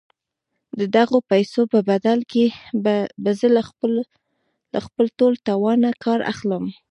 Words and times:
د 0.79 0.81
دغو 0.95 1.17
پيسو 1.31 1.61
په 1.73 1.79
بدل 1.89 2.19
کې 2.31 2.45
به 3.23 3.31
زه 3.39 3.47
له 4.73 4.79
خپل 4.87 5.05
ټول 5.19 5.33
توانه 5.47 5.89
کار 6.05 6.19
اخلم. 6.33 6.63